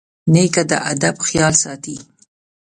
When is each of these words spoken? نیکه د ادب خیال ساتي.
نیکه 0.33 0.63
د 0.69 0.71
ادب 0.91 1.15
خیال 1.27 1.53
ساتي. 1.63 1.97